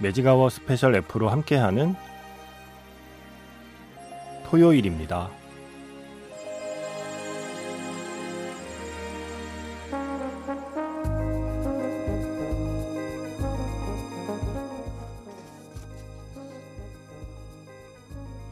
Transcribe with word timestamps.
매직아워 0.00 0.48
스페셜 0.48 0.94
F로 0.94 1.28
함께하는 1.28 1.94
토요일입니다. 4.46 5.30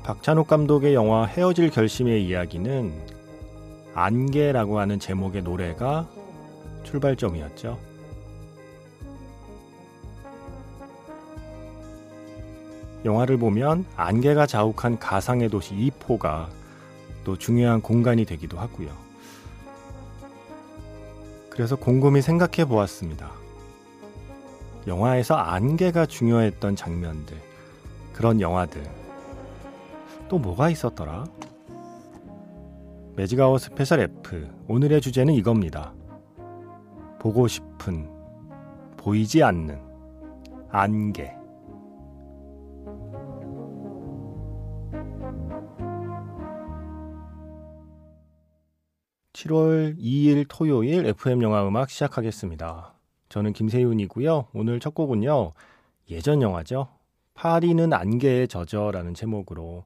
박찬욱 0.04 0.46
감독의 0.46 0.94
영화 0.94 1.24
헤어질 1.26 1.70
결심의 1.70 2.24
이야기는 2.26 2.92
안개라고 3.94 4.78
하는 4.78 4.98
제목의 4.98 5.42
노래가 5.42 6.08
출발점이었죠. 6.84 7.87
영화를 13.08 13.38
보면 13.38 13.86
안개가 13.96 14.46
자욱한 14.46 14.98
가상의 14.98 15.48
도시 15.48 15.74
이포가 15.74 16.50
또 17.24 17.38
중요한 17.38 17.80
공간이 17.80 18.26
되기도 18.26 18.58
하고요. 18.58 18.90
그래서 21.48 21.74
곰곰이 21.74 22.20
생각해 22.20 22.68
보았습니다. 22.68 23.30
영화에서 24.86 25.34
안개가 25.36 26.04
중요했던 26.04 26.76
장면들, 26.76 27.36
그런 28.12 28.42
영화들, 28.42 28.82
또 30.28 30.38
뭐가 30.38 30.68
있었더라? 30.68 31.24
매직아워 33.16 33.56
스페셜 33.56 34.00
F, 34.00 34.46
오늘의 34.68 35.00
주제는 35.00 35.32
이겁니다. 35.32 35.94
보고 37.18 37.48
싶은, 37.48 38.08
보이지 38.98 39.42
않는, 39.42 39.80
안개. 40.70 41.37
7월 49.38 49.96
2일 49.98 50.46
토요일 50.48 51.06
FM 51.06 51.42
영화 51.42 51.64
음악 51.66 51.90
시작하겠습니다. 51.90 52.94
저는 53.28 53.52
김세윤이고요. 53.52 54.48
오늘 54.52 54.80
첫 54.80 54.94
곡은요. 54.94 55.52
예전 56.10 56.42
영화죠. 56.42 56.88
파리는 57.34 57.92
안개에 57.92 58.48
젖어라는 58.48 59.14
제목으로 59.14 59.84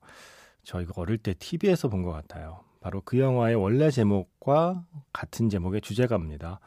저희가 0.64 0.94
어릴 0.96 1.18
때 1.18 1.34
TV에서 1.34 1.88
본 1.88 2.02
것 2.02 2.12
같아요. 2.12 2.60
바로 2.80 3.02
그 3.04 3.18
영화의 3.18 3.56
원래 3.56 3.90
제목과 3.90 4.86
같은 5.12 5.50
제목의 5.50 5.82
주제가입니다. 5.82 6.58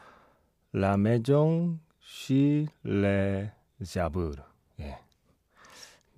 Chez 2.00 2.72
les 2.86 3.50
Arbres. 3.98 4.40
예. 4.82 5.00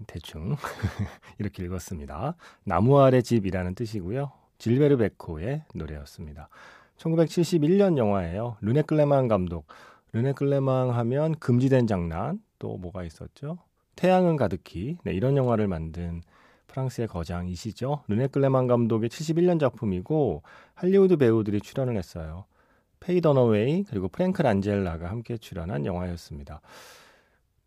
대충 0.06 0.58
이렇게 1.40 1.64
읽었습니다. 1.64 2.36
나무 2.66 3.00
아래 3.00 3.22
집이라는 3.22 3.74
뜻이고요. 3.74 4.37
질베르 4.57 4.97
베코의 4.97 5.63
노래였습니다. 5.73 6.50
1971년 6.97 7.97
영화예요. 7.97 8.57
르네 8.62 8.84
클레망 8.84 9.28
감독. 9.28 9.68
르네 10.13 10.34
클레망 10.34 10.91
하면 10.91 11.35
금지된 11.40 11.88
장난 11.88 12.41
또 12.59 12.78
뭐가 12.78 13.03
있었죠? 13.03 13.59
태양은 13.96 14.35
가득히 14.35 14.97
네, 15.03 15.13
이런 15.13 15.38
영화를 15.38 15.67
만든 15.67 16.22
프랑스의 16.67 17.07
거장이시죠. 17.07 18.03
르네 18.07 18.28
클레망 18.28 18.67
감독의 18.67 19.09
71년 19.09 19.59
작품이고 19.59 20.44
할리우드 20.75 21.17
배우들이 21.17 21.62
출연을 21.62 21.97
했어요. 21.97 22.46
페이 23.00 23.22
더너웨이 23.22 23.84
그리고 23.84 24.07
프랭크 24.07 24.41
란젤라가 24.41 25.09
함께 25.09 25.38
출연한 25.38 25.85
영화였습니다. 25.85 26.62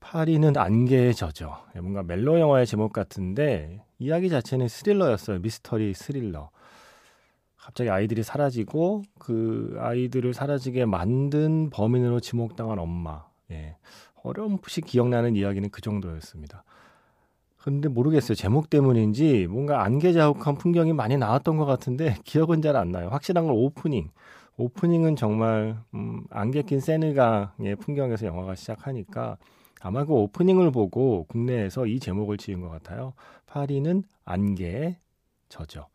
파리는 0.00 0.56
안개에 0.56 1.12
젖어. 1.12 1.66
네, 1.74 1.80
뭔가 1.80 2.02
멜로 2.02 2.40
영화의 2.40 2.66
제목 2.66 2.92
같은데 2.92 3.84
이야기 3.98 4.28
자체는 4.28 4.68
스릴러였어요. 4.68 5.40
미스터리 5.40 5.94
스릴러. 5.94 6.50
갑자기 7.60 7.90
아이들이 7.90 8.22
사라지고 8.22 9.02
그 9.18 9.76
아이들을 9.78 10.32
사라지게 10.32 10.86
만든 10.86 11.70
범인으로 11.70 12.20
지목당한 12.20 12.78
엄마. 12.78 13.24
예. 13.50 13.76
어렴풋이 14.22 14.82
기억나는 14.82 15.36
이야기는 15.36 15.70
그 15.70 15.80
정도였습니다. 15.80 16.64
근데 17.58 17.88
모르겠어요. 17.88 18.34
제목 18.34 18.70
때문인지 18.70 19.46
뭔가 19.46 19.82
안개 19.84 20.12
자욱한 20.12 20.56
풍경이 20.56 20.94
많이 20.94 21.18
나왔던 21.18 21.58
것 21.58 21.66
같은데 21.66 22.16
기억은 22.24 22.62
잘 22.62 22.76
안 22.76 22.90
나요. 22.90 23.08
확실한 23.10 23.46
건 23.46 23.54
오프닝. 23.54 24.10
오프닝은 24.56 25.16
정말 25.16 25.76
음, 25.94 26.24
안개 26.30 26.62
낀 26.62 26.80
세느강의 26.80 27.76
풍경에서 27.76 28.26
영화가 28.26 28.54
시작하니까 28.54 29.36
아마 29.80 30.04
그 30.04 30.12
오프닝을 30.12 30.70
보고 30.70 31.24
국내에서 31.28 31.86
이 31.86 31.98
제목을 31.98 32.36
지은 32.36 32.60
것 32.60 32.68
같아요. 32.68 33.12
파리는 33.46 34.02
안개에 34.24 34.98
젖어. 35.48 35.88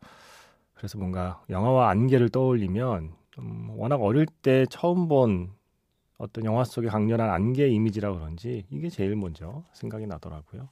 그래서 0.76 0.98
뭔가 0.98 1.42
영화와 1.50 1.90
안개를 1.90 2.28
떠올리면 2.28 3.12
음, 3.38 3.70
워낙 3.76 3.96
어릴 3.96 4.26
때 4.26 4.66
처음 4.70 5.08
본 5.08 5.50
어떤 6.18 6.44
영화 6.44 6.64
속의 6.64 6.90
강렬한 6.90 7.28
안개 7.30 7.66
이미지라 7.68 8.12
그런지 8.12 8.64
이게 8.70 8.88
제일 8.88 9.16
먼저 9.16 9.62
생각이 9.72 10.06
나더라고요. 10.06 10.68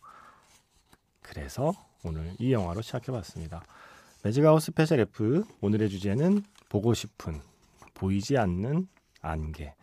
그래서 1.21 1.73
오늘 2.05 2.33
이 2.39 2.53
영화로 2.53 2.83
시작해봤습니다. 2.83 3.63
매직아워 4.23 4.63
스페셜 4.63 5.01
F 5.01 5.45
오늘의 5.61 5.89
주제는 5.89 6.43
보고 6.69 6.95
싶은 6.95 7.41
보이지 7.95 8.39
않는 8.39 8.89
안개. 9.21 9.75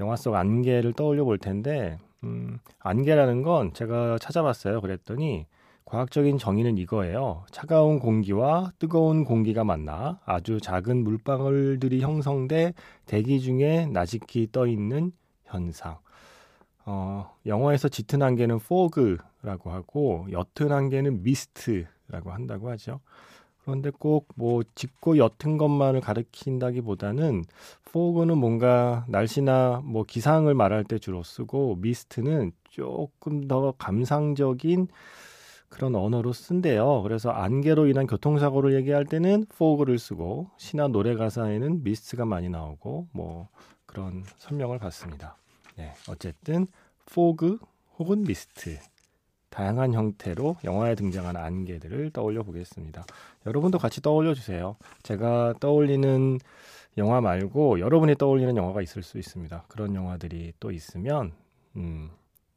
영화 0.00 0.16
속 0.16 0.34
안개를 0.34 0.94
떠올려 0.94 1.24
볼 1.24 1.38
텐데 1.38 1.98
음, 2.24 2.58
안개라는 2.80 3.42
건 3.42 3.72
제가 3.74 4.18
찾아봤어요. 4.18 4.80
그랬더니 4.80 5.46
과학적인 5.94 6.38
정의는 6.38 6.76
이거예요. 6.76 7.44
차가운 7.52 8.00
공기와 8.00 8.72
뜨거운 8.80 9.24
공기가 9.24 9.62
만나 9.62 10.18
아주 10.24 10.60
작은 10.60 11.04
물방울들이 11.04 12.00
형성돼 12.00 12.74
대기 13.06 13.40
중에 13.40 13.86
나직히 13.86 14.48
떠 14.50 14.66
있는 14.66 15.12
현상. 15.44 15.98
어, 16.84 17.32
영어에서 17.46 17.88
짙은 17.88 18.22
안개는 18.22 18.56
fog라고 18.56 19.70
하고 19.70 20.26
옅은 20.32 20.72
안개는 20.72 21.20
mist라고 21.20 22.32
한다고 22.32 22.70
하죠. 22.70 22.98
그런데 23.62 23.90
꼭 23.90 24.26
뭐 24.34 24.64
짙고 24.74 25.16
옅은 25.16 25.58
것만을 25.58 26.00
가리킨다기보다는 26.00 27.44
fog는 27.88 28.36
뭔가 28.36 29.04
날씨나 29.06 29.82
뭐 29.84 30.02
기상을 30.02 30.52
말할 30.52 30.82
때 30.82 30.98
주로 30.98 31.22
쓰고 31.22 31.76
mist는 31.78 32.50
조금 32.64 33.46
더 33.46 33.72
감상적인 33.78 34.88
그런 35.68 35.94
언어로 35.94 36.32
쓴대요. 36.32 37.02
그래서 37.02 37.30
안개로 37.30 37.86
인한 37.88 38.06
교통사고를 38.06 38.74
얘기할 38.74 39.04
때는 39.06 39.46
fog를 39.52 39.98
쓰고 39.98 40.50
신화 40.56 40.88
노래 40.88 41.14
가사에는 41.14 41.82
미스트가 41.82 42.24
많이 42.24 42.48
나오고 42.48 43.08
뭐 43.12 43.48
그런 43.86 44.24
설명을 44.38 44.78
받습니다. 44.78 45.36
네, 45.76 45.92
어쨌든 46.08 46.66
fog 47.08 47.58
혹은 47.98 48.22
미스트 48.22 48.78
다양한 49.50 49.94
형태로 49.94 50.56
영화에 50.64 50.96
등장하는 50.96 51.40
안개들을 51.40 52.10
떠올려 52.10 52.42
보겠습니다. 52.42 53.06
여러분도 53.46 53.78
같이 53.78 54.00
떠올려 54.00 54.34
주세요. 54.34 54.76
제가 55.04 55.54
떠올리는 55.60 56.38
영화 56.98 57.20
말고 57.20 57.78
여러분이 57.78 58.16
떠올리는 58.16 58.56
영화가 58.56 58.82
있을 58.82 59.02
수 59.02 59.18
있습니다. 59.18 59.64
그런 59.68 59.94
영화들이 59.94 60.54
또 60.58 60.72
있으면 60.72 61.32
음, 61.76 62.10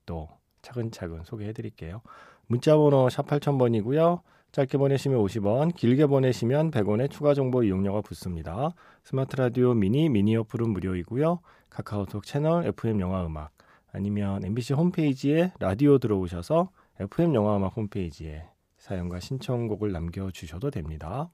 또 0.08 0.28
차근차근 0.64 1.24
소개해 1.24 1.54
드릴게요. 1.54 2.02
문자번호 2.48 3.10
샵 3.10 3.28
8000번이고요. 3.28 4.22
짧게 4.52 4.78
보내시면 4.78 5.20
50원, 5.20 5.76
길게 5.76 6.08
보내시면 6.08 6.72
100원의 6.72 7.12
추가 7.12 7.34
정보 7.34 7.64
이용료가 7.64 8.02
붙습니다. 8.02 8.74
스마트 9.04 9.36
라디오 9.36 9.74
미니, 9.74 10.10
미니 10.10 10.36
어플은 10.38 10.70
무료이고요. 10.70 11.40
카카오톡 11.70 12.24
채널 12.26 12.66
FM 12.66 13.00
영화 13.02 13.26
음악 13.26 13.52
아니면 13.92 14.44
MBC 14.44 14.74
홈페이지에 14.74 15.52
라디오 15.60 15.98
들어오셔서 15.98 16.70
FM 17.00 17.36
영화 17.36 17.58
음악 17.58 17.76
홈페이지에 17.76 18.46
사연과 18.78 19.20
신청곡을 19.20 19.92
남겨주셔도 19.92 20.72
됩니다. 20.72 21.30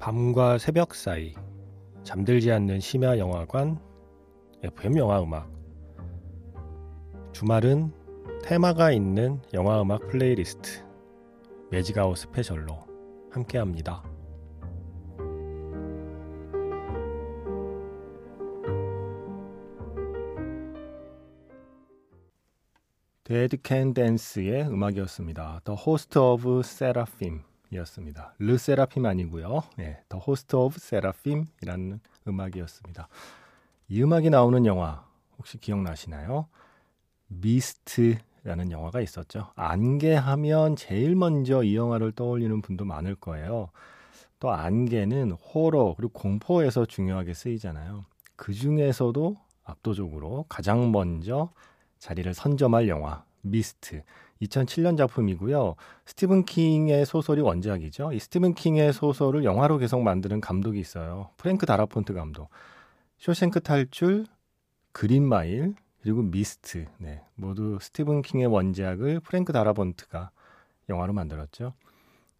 밤과 0.00 0.56
새벽 0.56 0.94
사이 0.94 1.34
잠들지 2.04 2.50
않는 2.52 2.80
심야 2.80 3.18
영화관 3.18 3.78
FM 4.62 4.96
영화 4.96 5.22
음악 5.22 5.52
주말은 7.32 7.92
테마가 8.42 8.92
있는 8.92 9.42
영화 9.52 9.82
음악 9.82 10.08
플레이리스트 10.08 10.82
매직아워 11.70 12.16
스페셜로 12.16 12.78
함께합니다. 13.30 14.02
데드 23.22 23.58
캔 23.62 23.92
댄스의 23.92 24.62
음악이었습니다. 24.62 25.60
The 25.64 25.78
Host 25.86 26.18
of 26.18 26.60
Seraphim 26.64 27.49
이었습니다. 27.72 28.34
르 28.38 28.56
세라핌 28.56 29.06
아니고요. 29.06 29.62
네, 29.76 30.02
The 30.08 30.22
Host 30.26 30.56
of 30.56 30.76
Seraphim이라는 30.76 32.00
음악이었습니다. 32.26 33.08
이 33.88 34.02
음악이 34.02 34.30
나오는 34.30 34.66
영화 34.66 35.04
혹시 35.38 35.58
기억나시나요? 35.58 36.46
미스트라는 37.28 38.70
영화가 38.70 39.00
있었죠. 39.00 39.52
안개하면 39.54 40.76
제일 40.76 41.14
먼저 41.14 41.62
이 41.62 41.76
영화를 41.76 42.12
떠올리는 42.12 42.60
분도 42.60 42.84
많을 42.84 43.14
거예요. 43.14 43.70
또 44.40 44.50
안개는 44.50 45.32
호러 45.32 45.94
그리고 45.96 46.12
공포에서 46.12 46.86
중요하게 46.86 47.34
쓰이잖아요. 47.34 48.04
그 48.36 48.52
중에서도 48.52 49.36
압도적으로 49.64 50.46
가장 50.48 50.90
먼저 50.90 51.50
자리를 51.98 52.32
선점할 52.32 52.88
영화 52.88 53.24
미스트 53.42 54.02
2007년 54.42 54.96
작품이고요. 54.96 55.74
스티븐 56.06 56.44
킹의 56.44 57.06
소설이 57.06 57.40
원작이죠. 57.40 58.12
이 58.12 58.18
스티븐 58.18 58.54
킹의 58.54 58.92
소설을 58.92 59.44
영화로 59.44 59.78
계속 59.78 60.00
만드는 60.02 60.40
감독이 60.40 60.80
있어요. 60.80 61.30
프랭크 61.36 61.66
다라폰트 61.66 62.14
감독. 62.14 62.48
쇼생크 63.18 63.60
탈출, 63.60 64.26
그린 64.92 65.26
마일, 65.26 65.74
그리고 66.02 66.22
미스트. 66.22 66.86
네, 66.98 67.22
모두 67.34 67.78
스티븐 67.80 68.22
킹의 68.22 68.46
원작을 68.46 69.20
프랭크 69.20 69.52
다라폰트가 69.52 70.30
영화로 70.88 71.12
만들었죠. 71.12 71.74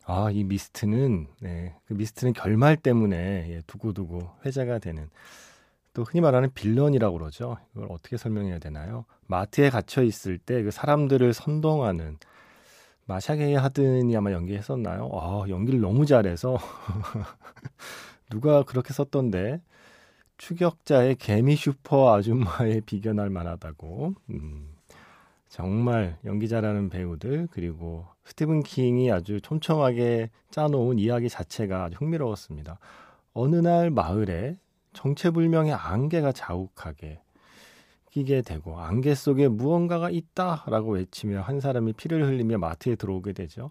아, 0.04 0.30
이 0.32 0.44
미스트는 0.44 1.28
네, 1.40 1.76
그 1.84 1.92
미스트는 1.92 2.32
결말 2.32 2.76
때문에 2.76 3.46
예, 3.50 3.62
두고두고 3.66 4.30
회자가 4.44 4.78
되는 4.78 5.08
또 5.92 6.04
흔히 6.04 6.20
말하는 6.20 6.50
빌런이라고 6.54 7.18
그러죠. 7.18 7.56
이걸 7.74 7.88
어떻게 7.90 8.16
설명해야 8.16 8.58
되나요? 8.58 9.04
마트에 9.26 9.70
갇혀 9.70 10.02
있을 10.02 10.38
때 10.38 10.62
그 10.62 10.70
사람들을 10.70 11.32
선동하는 11.32 12.18
마샤게이 13.06 13.54
하든이 13.54 14.16
아마 14.16 14.30
연기했었나요? 14.32 15.10
아, 15.12 15.44
연기를 15.48 15.80
너무 15.80 16.06
잘해서 16.06 16.58
누가 18.30 18.62
그렇게 18.62 18.92
썼던데 18.92 19.60
추격자의 20.38 21.16
개미 21.16 21.56
슈퍼 21.56 22.14
아줌마에 22.14 22.80
비견할 22.86 23.28
만하다고. 23.30 24.14
음, 24.30 24.68
정말 25.48 26.16
연기 26.24 26.48
잘하는 26.48 26.88
배우들 26.88 27.48
그리고 27.50 28.06
스티븐 28.24 28.62
킹이 28.62 29.10
아주 29.10 29.40
촘촘하게 29.40 30.30
짜놓은 30.50 30.98
이야기 30.98 31.28
자체가 31.28 31.84
아주 31.84 31.96
흥미로웠습니다. 31.98 32.78
어느 33.34 33.56
날 33.56 33.90
마을에 33.90 34.56
정체불명의 34.92 35.72
안개가 35.72 36.32
자욱하게 36.32 37.20
끼게 38.10 38.42
되고 38.42 38.78
안개 38.78 39.14
속에 39.14 39.48
무언가가 39.48 40.10
있다라고 40.10 40.94
외치며 40.94 41.42
한 41.42 41.60
사람이 41.60 41.92
피를 41.92 42.26
흘리며 42.26 42.58
마트에 42.58 42.96
들어오게 42.96 43.32
되죠. 43.32 43.70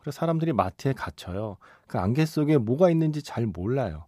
그래서 0.00 0.16
사람들이 0.18 0.52
마트에 0.52 0.94
갇혀요. 0.94 1.58
그 1.86 1.98
안개 1.98 2.24
속에 2.24 2.56
뭐가 2.56 2.90
있는지 2.90 3.22
잘 3.22 3.46
몰라요. 3.46 4.06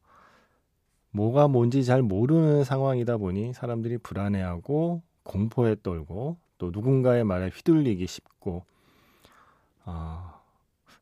뭐가 1.11 1.49
뭔지 1.49 1.85
잘 1.85 2.01
모르는 2.01 2.65
상황이다 2.65 3.19
보니 3.19 3.53
사람들이 3.53 3.99
불안해하고 3.99 5.03
공포에 5.25 5.77
떨고 5.83 6.39
또 6.57 6.71
누군가의 6.71 7.25
말에 7.25 7.49
휘둘리기 7.49 8.07
쉽고 8.07 8.65
어, 9.85 10.41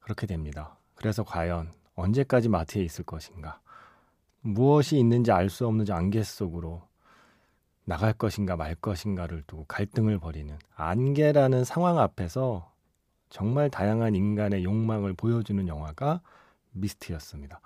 그렇게 0.00 0.26
됩니다. 0.26 0.76
그래서 0.96 1.22
과연 1.22 1.70
언제까지 1.94 2.48
마트에 2.48 2.82
있을 2.82 3.04
것인가? 3.04 3.60
무엇이 4.42 4.98
있는지 4.98 5.32
알 5.32 5.50
수 5.50 5.66
없는 5.66 5.86
안개 5.90 6.22
속으로 6.22 6.82
나갈 7.84 8.12
것인가 8.12 8.56
말 8.56 8.74
것인가를 8.74 9.42
두고 9.46 9.64
갈등을 9.66 10.18
벌이는 10.18 10.58
안개라는 10.76 11.64
상황 11.64 11.98
앞에서 11.98 12.72
정말 13.28 13.70
다양한 13.70 14.14
인간의 14.14 14.64
욕망을 14.64 15.14
보여주는 15.14 15.66
영화가 15.68 16.20
미스트였습니다. 16.72 17.60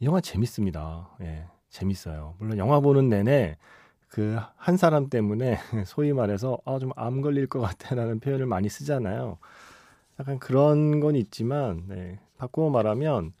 이 0.00 0.06
영화 0.06 0.20
재밌습니다. 0.20 1.10
예, 1.22 1.46
재밌어요. 1.70 2.34
물론 2.38 2.58
영화 2.58 2.80
보는 2.80 3.08
내내 3.08 3.56
그 4.08 4.38
한 4.56 4.76
사람 4.76 5.08
때문에 5.10 5.58
소위 5.86 6.12
말해서 6.12 6.58
아, 6.64 6.78
좀 6.78 6.92
암 6.96 7.20
걸릴 7.20 7.46
것 7.46 7.60
같아라는 7.60 8.20
표현을 8.20 8.46
많이 8.46 8.68
쓰잖아요. 8.68 9.38
약간 10.20 10.38
그런 10.38 11.00
건 11.00 11.14
있지만 11.16 11.84
네, 11.88 12.18
바꾸어 12.38 12.70
말하면 12.70 13.32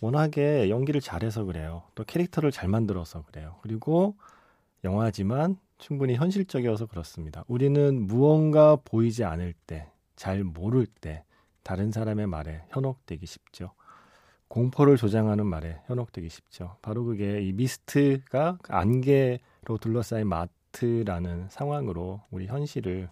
워낙에 0.00 0.70
연기를 0.70 1.00
잘해서 1.00 1.44
그래요. 1.44 1.82
또 1.94 2.04
캐릭터를 2.04 2.50
잘 2.52 2.68
만들어서 2.68 3.22
그래요. 3.22 3.56
그리고 3.62 4.16
영화지만 4.84 5.58
충분히 5.78 6.14
현실적이어서 6.14 6.86
그렇습니다. 6.86 7.44
우리는 7.46 8.06
무언가 8.06 8.76
보이지 8.76 9.24
않을 9.24 9.54
때, 9.66 9.88
잘 10.16 10.44
모를 10.44 10.86
때, 10.86 11.24
다른 11.62 11.92
사람의 11.92 12.26
말에 12.26 12.62
현혹되기 12.70 13.26
쉽죠. 13.26 13.72
공포를 14.48 14.96
조장하는 14.96 15.46
말에 15.46 15.80
현혹되기 15.86 16.28
쉽죠. 16.28 16.76
바로 16.80 17.04
그게 17.04 17.42
이 17.42 17.52
미스트가 17.52 18.58
그 18.62 18.72
안개로 18.72 19.78
둘러싸인 19.80 20.26
마트라는 20.26 21.48
상황으로 21.50 22.22
우리 22.30 22.46
현실을 22.46 23.10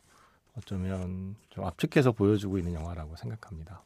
어쩌면 0.56 1.36
좀 1.50 1.64
압축해서 1.64 2.12
보여주고 2.12 2.56
있는 2.58 2.72
영화라고 2.74 3.16
생각합니다. 3.16 3.82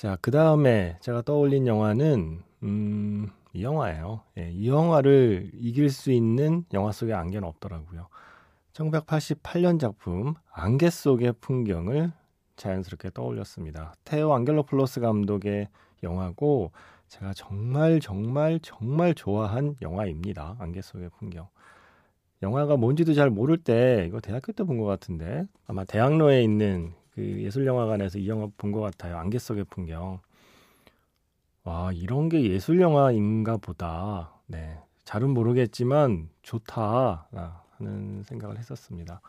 자, 0.00 0.16
그 0.22 0.30
다음에 0.30 0.96
제가 1.00 1.20
떠올린 1.20 1.66
영화는, 1.66 2.40
음, 2.62 3.28
이 3.52 3.62
영화예요. 3.62 4.22
예, 4.38 4.50
이 4.50 4.66
영화를 4.66 5.50
이길 5.52 5.90
수 5.90 6.10
있는 6.10 6.64
영화 6.72 6.90
속에 6.90 7.12
안개는 7.12 7.46
없더라고요. 7.46 8.08
1988년 8.72 9.78
작품, 9.78 10.32
안개 10.52 10.88
속의 10.88 11.34
풍경을 11.42 12.12
자연스럽게 12.56 13.10
떠올렸습니다. 13.12 13.92
테오 14.06 14.32
안겔로플로스 14.32 15.00
감독의 15.00 15.68
영화고, 16.02 16.72
제가 17.08 17.34
정말, 17.34 18.00
정말, 18.00 18.58
정말 18.62 19.12
좋아한 19.14 19.76
영화입니다. 19.82 20.56
안개 20.60 20.80
속의 20.80 21.10
풍경. 21.18 21.46
영화가 22.42 22.78
뭔지도 22.78 23.12
잘 23.12 23.28
모를 23.28 23.58
때, 23.58 24.06
이거 24.08 24.18
대학교 24.20 24.52
때 24.52 24.64
본 24.64 24.78
것 24.78 24.86
같은데, 24.86 25.44
아마 25.66 25.84
대학로에 25.84 26.42
있는 26.42 26.94
그 27.20 27.42
예술영화관에서 27.42 28.18
이 28.18 28.28
영화 28.28 28.48
본 28.56 28.72
것 28.72 28.80
같아요. 28.80 29.18
안개 29.18 29.38
속의 29.38 29.64
풍경. 29.64 30.20
와, 31.64 31.92
이런 31.92 32.28
게 32.28 32.42
예술영화인가 32.42 33.58
보다. 33.58 34.32
네. 34.46 34.78
잘은 35.04 35.30
모르겠지만 35.30 36.28
좋다. 36.42 37.28
하는 37.76 38.22
생각을 38.24 38.58
했었습니다. 38.58 39.20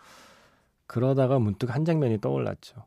그러다가 0.88 1.40
문득 1.40 1.74
한 1.74 1.86
장면이 1.86 2.20
떠올랐죠. 2.22 2.86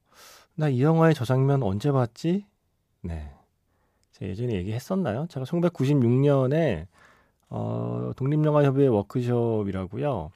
나 0.56 0.68
이 0.68 0.82
영화의 0.82 1.14
저 1.14 1.24
장면 1.24 1.62
언제 1.62 1.90
봤지? 1.90 2.46
네. 3.02 3.32
제가 4.12 4.30
예전에 4.30 4.54
얘기했었나요? 4.54 5.26
제가 5.28 5.44
1996년에 5.46 6.86
어, 7.50 8.12
독립영화협의회 8.16 8.86
워크숍이라고요. 8.88 10.30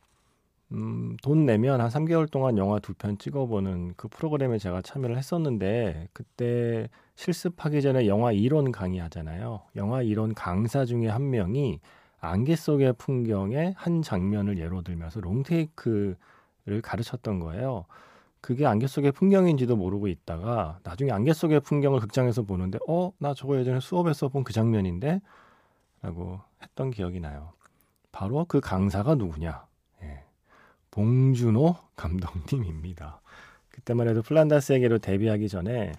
음, 0.73 1.17
돈 1.23 1.47
내면 1.47 1.81
한 1.81 1.89
3개월 1.91 2.31
동안 2.31 2.59
영화 2.59 2.79
두 2.79 2.93
편 2.95 3.17
찍어보는 3.19 3.95
그 3.97 4.09
프로그램에 4.09 4.59
제가 4.59 4.83
참여를 4.83 5.17
했었는데, 5.17 6.09
그때 6.13 6.89
실습하기 7.17 7.81
전에 7.83 8.07
영화 8.07 8.33
이론 8.33 8.71
강의 8.73 9.01
하잖아요. 9.01 9.63
영화 9.77 10.03
이론 10.03 10.35
강사 10.35 10.85
중에 10.85 11.09
한 11.09 11.31
명이 11.31 11.81
안개 12.21 12.55
속의 12.57 12.95
풍경의 12.99 13.75
한 13.79 14.03
장면을 14.03 14.59
예로 14.59 14.83
들면서 14.83 15.21
롱테이크를 15.21 16.17
가르쳤던 16.83 17.41
거예요. 17.41 17.87
그게 18.43 18.67
안개 18.67 18.87
속의 18.89 19.13
풍경인지도 19.13 19.77
모르고 19.77 20.09
있다가 20.09 20.81
나중에 20.85 21.13
안개 21.13 21.33
속의 21.35 21.61
풍경을 21.61 22.01
극장에서 22.01 22.43
보는데, 22.45 22.79
어, 22.89 23.13
나 23.21 23.35
저거 23.35 23.59
예전에 23.59 23.81
수업에서 23.81 24.29
본 24.31 24.45
그 24.45 24.53
장면인데? 24.55 25.21
라고 26.03 26.41
했던 26.63 26.91
기억이 26.93 27.21
나요. 27.21 27.53
바로 28.13 28.47
그 28.47 28.61
강사가 28.61 29.17
누구냐? 29.17 29.68
봉준호 30.99 31.77
감독님입니다. 31.95 33.21
그때만 33.69 34.09
해도 34.09 34.21
플란다스에게로 34.21 34.99
데뷔하기 34.99 35.49
전에 35.49 35.93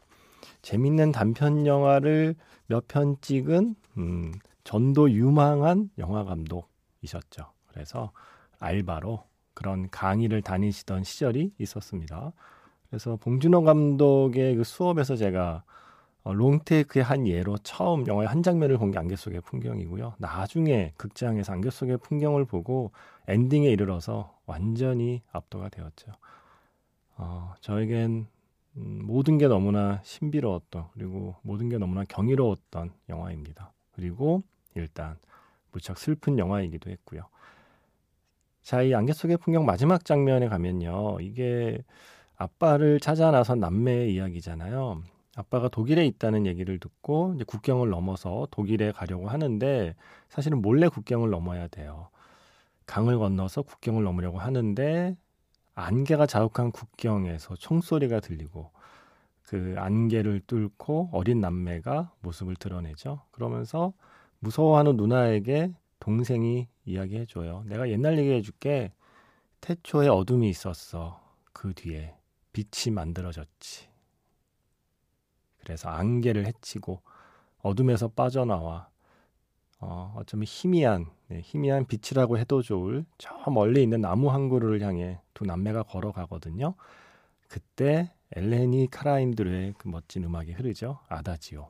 재밌는 0.61 1.13
단편 1.13 1.65
영화를 1.65 2.35
몇 2.67 2.83
편 2.89 3.15
찍은 3.21 3.75
음, 3.97 4.33
전도 4.65 5.11
유망한 5.11 5.89
영화 5.99 6.25
감독이셨죠. 6.25 7.49
그래서 7.67 8.11
알바로 8.59 9.23
그런 9.53 9.89
강의를 9.89 10.41
다니시던 10.41 11.05
시절이 11.05 11.53
있었습니다. 11.57 12.33
그래서 12.89 13.15
봉준호 13.15 13.61
감독의 13.63 14.57
그 14.57 14.65
수업에서 14.65 15.15
제가 15.15 15.63
어, 16.23 16.33
롱테이크의 16.33 17.03
한 17.03 17.27
예로 17.27 17.57
처음 17.59 18.05
영화의 18.07 18.27
한 18.27 18.43
장면을 18.43 18.77
본 18.77 18.91
게 18.91 18.99
안개 18.99 19.15
속의 19.15 19.41
풍경이고요. 19.41 20.15
나중에 20.17 20.93
극장에서 20.97 21.53
안개 21.53 21.69
속의 21.69 21.97
풍경을 21.99 22.45
보고 22.45 22.91
엔딩에 23.27 23.69
이르러서 23.69 24.37
완전히 24.45 25.21
압도가 25.31 25.69
되었죠. 25.69 26.11
어, 27.17 27.53
저에겐 27.61 28.27
음, 28.77 29.01
모든 29.05 29.37
게 29.37 29.47
너무나 29.47 30.01
신비로웠던 30.03 30.87
그리고 30.93 31.35
모든 31.41 31.69
게 31.69 31.77
너무나 31.77 32.03
경이로웠던 32.05 32.91
영화입니다. 33.09 33.73
그리고 33.93 34.43
일단 34.75 35.17
무척 35.71 35.97
슬픈 35.97 36.37
영화이기도 36.39 36.89
했고요. 36.89 37.23
자, 38.61 38.81
이 38.83 38.93
안개 38.93 39.13
속의 39.13 39.37
풍경 39.37 39.65
마지막 39.65 40.05
장면에 40.05 40.47
가면요. 40.47 41.19
이게 41.21 41.83
아빠를 42.35 42.99
찾아 42.99 43.31
나선 43.31 43.59
남매의 43.59 44.13
이야기잖아요. 44.13 45.03
아빠가 45.39 45.69
독일에 45.69 46.05
있다는 46.05 46.45
얘기를 46.45 46.79
듣고 46.79 47.31
이제 47.33 47.45
국경을 47.45 47.89
넘어서 47.89 48.45
독일에 48.51 48.91
가려고 48.91 49.29
하는데 49.29 49.95
사실은 50.27 50.61
몰래 50.61 50.89
국경을 50.89 51.29
넘어야 51.29 51.69
돼요. 51.69 52.09
강을 52.85 53.17
건너서 53.17 53.61
국경을 53.61 54.03
넘으려고 54.03 54.37
하는데 54.37 55.15
안개가 55.75 56.25
자욱한 56.25 56.73
국경에서 56.73 57.55
총소리가 57.55 58.19
들리고 58.19 58.71
그 59.43 59.75
안개를 59.77 60.41
뚫고 60.45 61.11
어린 61.13 61.39
남매가 61.39 62.11
모습을 62.19 62.57
드러내죠. 62.57 63.21
그러면서 63.31 63.93
무서워하는 64.39 64.97
누나에게 64.97 65.73
동생이 66.01 66.67
이야기해줘요. 66.83 67.63
내가 67.65 67.89
옛날 67.89 68.17
얘기해줄게. 68.17 68.91
태초에 69.61 70.09
어둠이 70.09 70.49
있었어. 70.49 71.21
그 71.53 71.73
뒤에 71.73 72.13
빛이 72.51 72.93
만들어졌지. 72.93 73.88
그래서 75.69 75.87
안개를 75.87 76.47
해치고 76.47 76.99
어둠에서 77.61 78.07
빠져나와 78.07 78.89
어, 79.79 80.15
어쩌면 80.17 80.45
희미한 80.47 81.05
네, 81.27 81.41
희미한 81.43 81.85
빛이라고 81.85 82.39
해도 82.39 82.63
좋을 82.63 83.05
저 83.19 83.35
멀리 83.51 83.83
있는 83.83 84.01
나무 84.01 84.31
한 84.31 84.49
그루를 84.49 84.81
향해 84.81 85.21
두 85.35 85.45
남매가 85.45 85.83
걸어가거든요. 85.83 86.73
그때 87.47 88.11
엘레니 88.31 88.87
카라인드르의 88.89 89.75
그 89.77 89.87
멋진 89.89 90.23
음악이 90.23 90.53
흐르죠. 90.53 91.01
아다지오. 91.07 91.69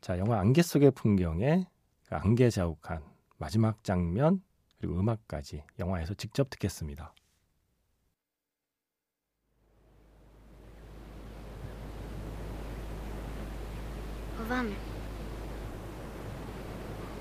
자, 0.00 0.18
영화 0.18 0.40
안개 0.40 0.62
속의 0.62 0.92
풍경에 0.92 1.66
그 2.08 2.14
안개 2.14 2.48
자욱한 2.48 3.02
마지막 3.36 3.84
장면 3.84 4.42
그리고 4.78 4.98
음악까지 4.98 5.64
영화에서 5.78 6.14
직접 6.14 6.48
듣겠습니다. 6.48 7.12
Φοβάμαι. 14.48 14.76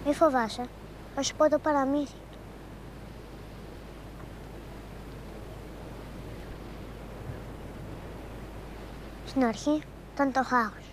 Μη 0.05 0.13
φοβάσαι. 0.13 0.65
Θα 1.15 1.23
σου 1.23 1.35
πω 1.35 1.49
το 1.49 1.59
παραμύθι 1.59 2.13
του. 2.31 2.37
Στην 9.25 9.43
αρχή 9.43 9.81
ήταν 10.13 10.31
το 10.31 10.43
χάος. 10.43 10.85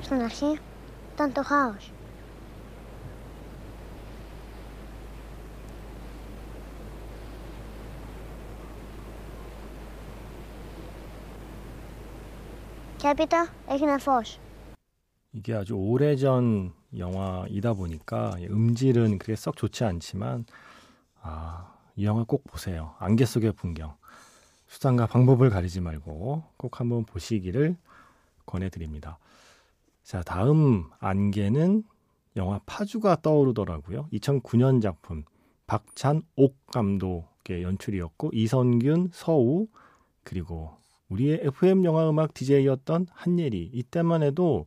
Στην 0.00 0.22
αρχή 0.22 0.58
ήταν 1.14 1.32
το 1.32 1.42
χάος. 1.44 1.92
Και 13.09 13.09
έπειτα 13.09 13.47
έγινε 13.67 13.97
φως. 13.97 14.39
이게 15.33 15.53
아주 15.53 15.75
오래전 15.75 16.71
영화이다 16.97 17.73
보니까 17.73 18.37
음질은 18.49 19.17
그게 19.19 19.35
썩 19.35 19.57
좋지 19.57 19.83
않지만 19.83 20.45
아, 21.21 21.73
이 21.95 22.05
영화 22.05 22.23
꼭 22.23 22.43
보세요. 22.45 22.95
안개 22.99 23.25
속의 23.25 23.53
풍경. 23.53 23.95
수단과 24.67 25.07
방법을 25.07 25.49
가리지 25.49 25.81
말고 25.81 26.43
꼭 26.57 26.79
한번 26.79 27.03
보시기를 27.05 27.75
권해드립니다. 28.45 29.17
자, 30.03 30.21
다음 30.23 30.85
안개는 30.99 31.83
영화 32.37 32.59
파주가 32.65 33.21
떠오르더라고요. 33.21 34.07
2009년 34.13 34.81
작품 34.81 35.23
박찬옥 35.67 36.55
감독의 36.67 37.63
연출이었고 37.63 38.31
이선균, 38.33 39.09
서우 39.13 39.67
그리고 40.23 40.77
우리의 41.10 41.40
FM 41.42 41.84
영화 41.84 42.08
음악 42.08 42.34
DJ였던 42.34 43.08
한예리 43.12 43.70
이때만 43.72 44.22
해도 44.22 44.64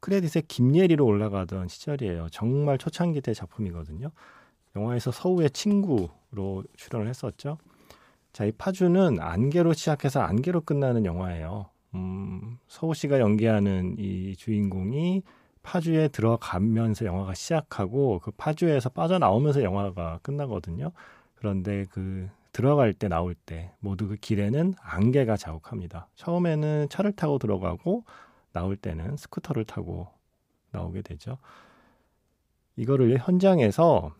크레딧에 0.00 0.42
김예리로 0.48 1.04
올라가던 1.04 1.68
시절이에요. 1.68 2.28
정말 2.30 2.76
초창기 2.76 3.20
때 3.20 3.32
작품이거든요. 3.32 4.10
영화에서 4.76 5.10
서우의 5.10 5.50
친구로 5.50 6.64
출연을 6.76 7.08
했었죠. 7.08 7.58
자, 8.32 8.44
이 8.44 8.52
파주는 8.52 9.18
안개로 9.20 9.72
시작해서 9.72 10.20
안개로 10.20 10.62
끝나는 10.62 11.04
영화예요. 11.04 11.66
음, 11.94 12.58
서우 12.66 12.92
씨가 12.92 13.20
연기하는 13.20 13.96
이 13.98 14.34
주인공이 14.36 15.22
파주에 15.62 16.08
들어가면서 16.08 17.06
영화가 17.06 17.34
시작하고 17.34 18.18
그 18.18 18.30
파주에서 18.32 18.90
빠져나오면서 18.90 19.62
영화가 19.62 20.18
끝나거든요. 20.22 20.90
그런데 21.36 21.86
그 21.90 22.28
들어갈 22.54 22.92
때 22.94 23.08
나올 23.08 23.34
때 23.34 23.72
모두 23.80 24.06
그 24.06 24.14
길에는 24.14 24.74
안개가 24.80 25.36
자욱합니다. 25.36 26.06
처음에는 26.14 26.86
차를 26.88 27.12
타고 27.12 27.38
들어가고 27.38 28.04
나올 28.52 28.76
때는 28.76 29.16
스쿠터를 29.16 29.64
타고 29.64 30.06
나오게 30.70 31.02
되죠. 31.02 31.36
이거를 32.76 33.18
현장에서 33.18 34.14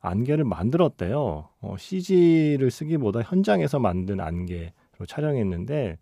안개를 0.00 0.44
만들었대요. 0.44 1.48
어, 1.60 1.76
CG를 1.78 2.70
쓰기보다 2.70 3.20
현장에서 3.20 3.78
만든 3.78 4.20
안개로 4.20 5.06
촬영했는데 5.06 5.98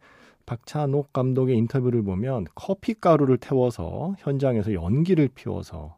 박찬옥 0.47 1.13
감독의 1.13 1.57
인터뷰를 1.57 2.03
보면 2.03 2.47
커피 2.55 2.95
가루를 2.95 3.39
태워서 3.39 4.15
현장에서 4.19 4.75
연기를 4.75 5.29
피워서 5.35 5.97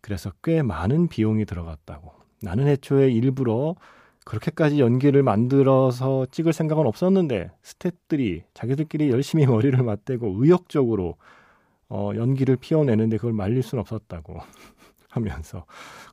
그래서 0.00 0.32
꽤 0.42 0.60
많은 0.60 1.06
비용이 1.06 1.44
들어갔다고. 1.44 2.10
나는 2.42 2.66
애초에 2.66 3.12
일부러 3.12 3.76
그렇게까지 4.24 4.80
연기를 4.80 5.22
만들어서 5.22 6.26
찍을 6.30 6.52
생각은 6.52 6.86
없었는데 6.86 7.50
스태프들이 7.62 8.44
자기들끼리 8.54 9.10
열심히 9.10 9.46
머리를 9.46 9.82
맞대고 9.82 10.36
의욕적으로 10.42 11.16
어, 11.88 12.12
연기를 12.14 12.56
피워내는데 12.56 13.16
그걸 13.18 13.32
말릴 13.32 13.62
수는 13.62 13.80
없었다고 13.80 14.38
하면서 15.10 15.66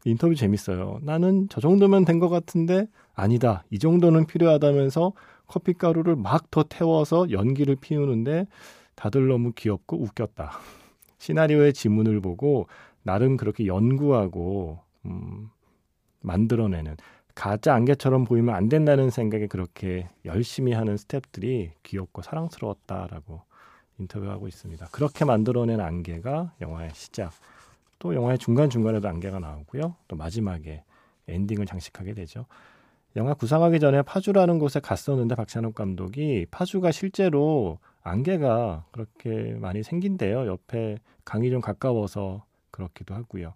인터뷰 0.05 0.35
재밌어요. 0.35 0.99
나는 1.03 1.47
저 1.49 1.61
정도면 1.61 2.05
된 2.05 2.19
것 2.19 2.29
같은데 2.29 2.87
아니다. 3.13 3.63
이 3.69 3.79
정도는 3.79 4.25
필요하다면서 4.25 5.13
커피 5.47 5.73
가루를 5.73 6.15
막 6.15 6.51
더 6.51 6.63
태워서 6.63 7.31
연기를 7.31 7.75
피우는데 7.75 8.47
다들 8.95 9.27
너무 9.27 9.53
귀엽고 9.55 10.01
웃겼다. 10.01 10.51
시나리오의 11.19 11.73
지문을 11.73 12.21
보고 12.21 12.67
나름 13.03 13.37
그렇게 13.37 13.67
연구하고 13.67 14.79
음, 15.05 15.49
만들어내는 16.21 16.97
가짜 17.39 17.73
안개처럼 17.73 18.25
보이면 18.25 18.53
안 18.53 18.67
된다는 18.67 19.09
생각에 19.09 19.47
그렇게 19.47 20.09
열심히 20.25 20.73
하는 20.73 20.95
스탭들이 20.95 21.71
귀엽고 21.83 22.21
사랑스러웠다라고 22.21 23.43
인터뷰하고 23.97 24.49
있습니다. 24.49 24.87
그렇게 24.91 25.23
만들어낸 25.23 25.79
안개가 25.79 26.55
영화의 26.59 26.89
시작. 26.93 27.31
또 27.97 28.13
영화의 28.13 28.39
중간중간에도 28.39 29.07
안개가 29.07 29.39
나오고요. 29.39 29.95
또 30.09 30.17
마지막에 30.17 30.83
엔딩을 31.29 31.65
장식하게 31.65 32.13
되죠. 32.13 32.45
영화 33.15 33.33
구상하기 33.33 33.79
전에 33.79 34.01
파주라는 34.01 34.59
곳에 34.59 34.81
갔었는데 34.81 35.35
박찬욱 35.35 35.75
감독이 35.75 36.45
파주가 36.51 36.91
실제로 36.91 37.79
안개가 38.03 38.83
그렇게 38.91 39.53
많이 39.53 39.81
생긴대요. 39.81 40.45
옆에 40.45 40.97
강이 41.23 41.51
좀 41.51 41.61
가까워서 41.61 42.43
그렇기도 42.69 43.15
하고요. 43.15 43.53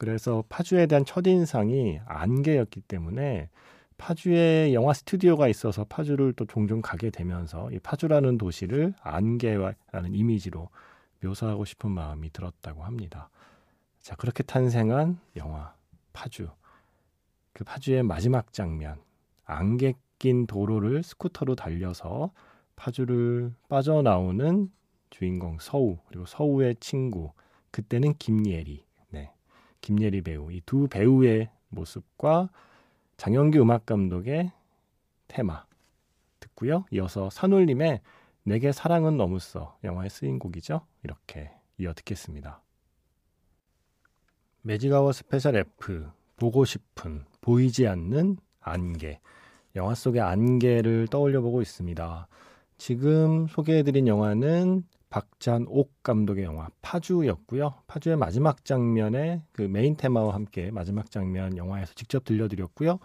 그래서 0.00 0.42
파주에 0.48 0.86
대한 0.86 1.04
첫인상이 1.04 2.00
안개였기 2.06 2.80
때문에 2.80 3.50
파주에 3.98 4.72
영화 4.72 4.94
스튜디오가 4.94 5.46
있어서 5.46 5.84
파주를 5.84 6.32
또 6.32 6.46
종종 6.46 6.80
가게 6.80 7.10
되면서 7.10 7.70
이 7.70 7.78
파주라는 7.80 8.38
도시를 8.38 8.94
안개라는 9.02 10.14
이미지로 10.14 10.70
묘사하고 11.22 11.66
싶은 11.66 11.90
마음이 11.90 12.32
들었다고 12.32 12.82
합니다. 12.82 13.28
자, 14.00 14.16
그렇게 14.16 14.42
탄생한 14.42 15.18
영화 15.36 15.74
파주. 16.14 16.48
그 17.52 17.64
파주의 17.64 18.02
마지막 18.02 18.54
장면. 18.54 19.02
안개 19.44 19.92
낀 20.18 20.46
도로를 20.46 21.02
스쿠터로 21.02 21.56
달려서 21.56 22.32
파주를 22.74 23.52
빠져나오는 23.68 24.70
주인공 25.10 25.58
서우, 25.60 25.98
그리고 26.08 26.24
서우의 26.24 26.76
친구. 26.80 27.32
그때는 27.70 28.14
김예리. 28.14 28.82
김예리 29.80 30.22
배우 30.22 30.52
이 30.52 30.60
두 30.66 30.86
배우의 30.88 31.50
모습과 31.68 32.50
장영규 33.16 33.60
음악 33.60 33.86
감독의 33.86 34.50
테마 35.28 35.64
듣고요. 36.40 36.84
이어서 36.90 37.30
산울림의 37.30 38.00
내게 38.42 38.72
사랑은 38.72 39.16
너무 39.16 39.38
써 39.38 39.78
영화에 39.84 40.08
쓰인 40.08 40.38
곡이죠. 40.38 40.86
이렇게 41.02 41.50
이어 41.78 41.92
듣겠습니다. 41.94 42.62
매직아워 44.62 45.12
스페셜 45.12 45.56
F 45.56 46.06
보고 46.36 46.64
싶은 46.64 47.24
보이지 47.40 47.86
않는 47.86 48.38
안개 48.60 49.20
영화 49.76 49.94
속의 49.94 50.20
안개를 50.20 51.08
떠올려 51.08 51.40
보고 51.40 51.62
있습니다. 51.62 52.28
지금 52.76 53.46
소개해드린 53.46 54.06
영화는 54.08 54.84
박찬옥 55.10 56.02
감독의 56.02 56.44
영화 56.44 56.68
파주였고요. 56.82 57.74
파주의 57.86 58.16
마지막 58.16 58.64
장면에 58.64 59.42
그 59.52 59.62
메인 59.62 59.96
테마와 59.96 60.34
함께 60.34 60.70
마지막 60.70 61.10
장면 61.10 61.56
영화에서 61.56 61.92
직접 61.94 62.24
들려드렸고요. 62.24 63.00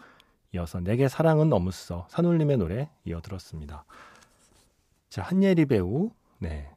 이어서 0.54 0.80
내게 0.80 1.10
사랑은 1.10 1.50
너무 1.50 1.72
써 1.72 2.08
산울림의 2.10 2.58
노래 2.58 2.90
이어 3.06 3.22
들었습니다. 3.22 3.86
자 5.10 5.24
한예리 5.24 5.66
배우 5.66 6.12
네 6.38 6.70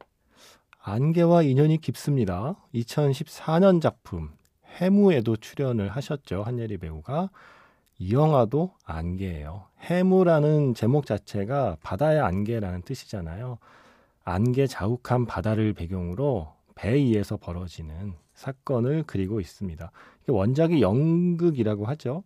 안개와 0.81 1.43
인연이 1.43 1.79
깊습니다. 1.79 2.57
2014년 2.75 3.81
작품 3.81 4.31
해무에도 4.81 5.37
출연을 5.37 5.91
하셨죠 5.91 6.43
한예리 6.43 6.79
배우가 6.79 7.31
이 7.99 8.15
영화도 8.15 8.73
안개예요. 8.85 9.67
해무라는 9.83 10.75
제목 10.75 11.05
자체가 11.05 11.77
바다의 11.83 12.21
안개라는 12.21 12.83
뜻이잖아요. 12.83 13.59
안개 14.29 14.67
자욱한 14.67 15.27
바다를 15.27 15.73
배경으로 15.73 16.53
배에 16.75 16.95
의해서 16.95 17.37
벌어지는 17.37 18.15
사건을 18.35 19.05
그리고 19.07 19.41
있습니다. 19.41 19.91
원작이 20.29 20.83
연극이라고 20.83 21.87
하죠. 21.87 22.23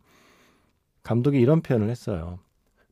감독이 1.02 1.40
이런 1.40 1.62
표현을 1.62 1.88
했어요. 1.88 2.38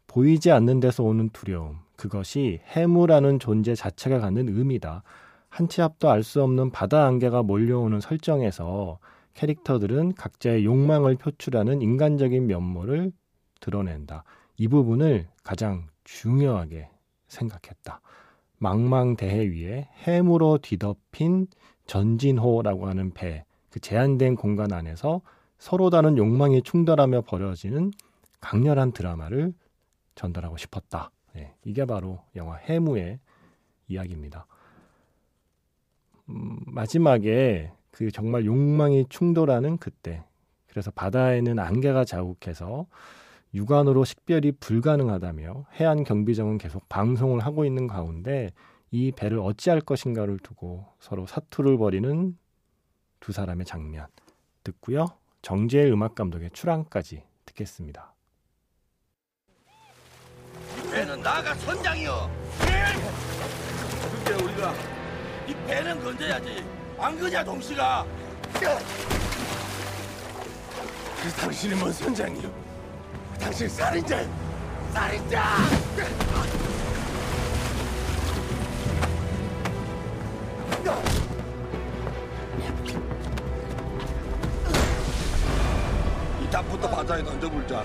보이지 0.06 0.50
않는 0.50 0.80
데서 0.80 1.02
오는 1.02 1.28
두려움. 1.30 1.78
그것이 1.96 2.60
해무라는 2.68 3.38
존재 3.38 3.74
자체가 3.74 4.20
갖는 4.20 4.48
의미다. 4.48 5.02
한치 5.48 5.82
앞도 5.82 6.08
알 6.08 6.22
수 6.22 6.42
없는 6.42 6.70
바다 6.70 7.06
안개가 7.06 7.42
몰려오는 7.42 8.00
설정에서 8.00 8.98
캐릭터들은 9.34 10.14
각자의 10.14 10.64
욕망을 10.64 11.16
표출하는 11.16 11.82
인간적인 11.82 12.46
면모를 12.46 13.12
드러낸다. 13.60 14.24
이 14.56 14.68
부분을 14.68 15.28
가장 15.42 15.88
중요하게 16.04 16.88
생각했다. 17.28 18.00
망망대해 18.60 19.50
위에 19.50 19.88
해무로 20.06 20.58
뒤덮인 20.58 21.48
전진호라고 21.86 22.86
하는 22.86 23.10
배, 23.12 23.44
그 23.70 23.80
제한된 23.80 24.36
공간 24.36 24.72
안에서 24.72 25.22
서로 25.58 25.90
다른 25.90 26.16
욕망이 26.16 26.62
충돌하며 26.62 27.22
벌어지는 27.22 27.90
강렬한 28.40 28.92
드라마를 28.92 29.52
전달하고 30.14 30.56
싶었다. 30.56 31.10
네, 31.34 31.54
이게 31.64 31.84
바로 31.84 32.20
영화 32.36 32.56
해무의 32.56 33.18
이야기입니다. 33.88 34.46
음, 36.28 36.58
마지막에 36.66 37.72
그 37.90 38.10
정말 38.10 38.44
욕망이 38.44 39.06
충돌하는 39.08 39.78
그때. 39.78 40.22
그래서 40.68 40.90
바다에는 40.90 41.58
안개가 41.58 42.04
자욱해서 42.04 42.86
육안으로 43.52 44.04
식별이 44.04 44.52
불가능하다며 44.52 45.66
해안 45.80 46.04
경비정은 46.04 46.58
계속 46.58 46.88
방송을 46.88 47.40
하고 47.40 47.64
있는 47.64 47.86
가운데 47.86 48.50
이 48.90 49.12
배를 49.12 49.38
어찌할 49.38 49.80
것인가를 49.80 50.38
두고 50.38 50.86
서로 51.00 51.26
사투를 51.26 51.78
벌이는 51.78 52.36
두 53.18 53.32
사람의 53.32 53.66
장면 53.66 54.06
듣고요. 54.64 55.06
정재일 55.42 55.92
음악 55.92 56.14
감독의 56.14 56.50
출항까지 56.52 57.24
듣겠습니다. 57.46 58.14
이 60.78 60.90
배는 60.90 61.20
나가 61.20 61.54
선장이여. 61.54 62.30
그때 64.12 64.34
우리가 64.44 64.74
이 65.48 65.54
배는 65.66 66.00
건져야지. 66.02 66.64
안 66.98 67.18
그냐 67.18 67.44
동시가. 67.44 68.04
그 71.22 71.28
당신이 71.40 71.74
뭔 71.74 71.92
선장이요? 71.92 72.70
당신 73.40 73.68
살인자! 73.68 74.22
살인자! 74.92 75.56
이 86.42 86.50
답부터 86.50 86.90
바다에 86.90 87.22
던져불자. 87.24 87.84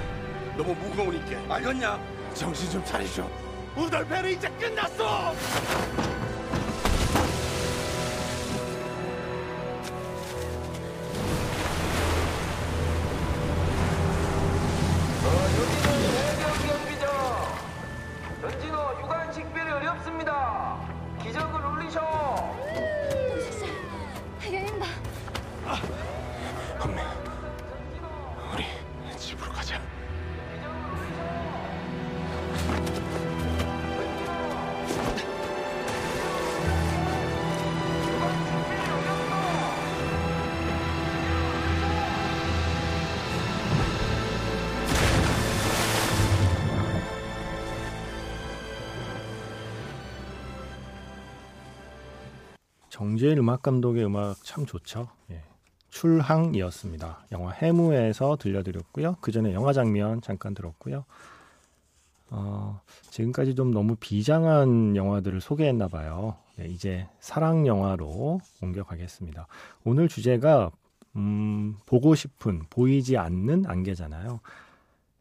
너무 0.58 0.74
무거우니까. 0.76 1.56
알겠냐? 1.56 2.00
정신 2.34 2.70
좀 2.70 2.84
차리쇼. 2.84 3.30
우달 3.76 4.06
배는 4.06 4.32
이제 4.32 4.50
끝났어! 4.60 5.34
정재일 52.96 53.40
음악 53.40 53.62
감독의 53.62 54.06
음악 54.06 54.42
참 54.42 54.66
좋죠. 54.66 55.10
예. 55.30 55.42
출항이었습니다. 55.90 57.26
영화 57.34 57.52
해무에서 57.52 58.38
들려드렸고요. 58.38 59.18
그 59.20 59.34
전에 59.34 59.54
영화 59.54 59.74
장면 59.74 60.22
잠깐 60.22 60.54
들었고요. 60.54 61.04
어, 62.30 62.80
지금까지 63.10 63.54
좀 63.54 63.72
너무 63.72 63.98
비장한 64.00 64.96
영화들을 64.96 65.42
소개했나 65.42 65.90
봐요. 65.90 66.38
네, 66.56 66.70
이제 66.70 67.06
사랑 67.20 67.68
영화로 67.68 68.40
옮겨가겠습니다. 68.62 69.46
오늘 69.84 70.08
주제가 70.08 70.72
음, 71.18 71.76
보고 71.86 72.16
싶은 72.16 72.62
보이지 72.70 73.18
않는 73.18 73.66
안개잖아요. 73.66 74.40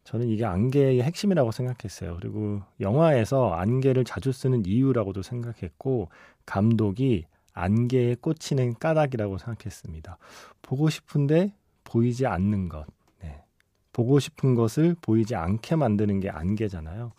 저는 0.05 0.29
이게 0.29 0.45
안개의 0.45 1.03
핵심이라고 1.03 1.51
생각했어요. 1.51 2.19
그리고 2.21 2.61
영화에서 2.79 3.53
안개를 3.55 4.05
자주 4.05 4.31
쓰는 4.31 4.65
이유라고도 4.65 5.23
생각했고 5.23 6.11
감독이 6.47 7.27
안개에 7.55 8.17
꽂히는 8.17 8.75
까닭이라고 8.79 9.39
생각했습니다. 9.39 10.19
보고 10.61 10.91
싶은데 10.91 11.55
보이지 11.85 12.27
않는 12.27 12.69
것. 12.69 12.87
네. 13.23 13.43
보고 13.93 14.19
싶은 14.19 14.55
것을 14.55 14.97
보이지 15.01 15.35
않게 15.35 15.77
만드는 15.77 16.21
게 16.21 16.29
안개잖아요. 16.31 17.13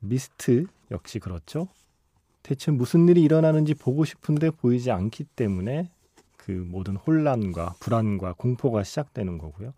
미스트 0.00 0.66
역시 0.90 1.18
그렇죠. 1.18 1.68
대체 2.42 2.70
무슨 2.70 3.08
일이 3.08 3.22
일어나는지 3.22 3.74
보고 3.74 4.04
싶은데 4.04 4.50
보이지 4.50 4.90
않기 4.90 5.24
때문에 5.24 5.90
그 6.36 6.50
모든 6.50 6.96
혼란과 6.96 7.76
불안과 7.80 8.34
공포가 8.34 8.82
시작되는 8.82 9.38
거고요. 9.38 9.72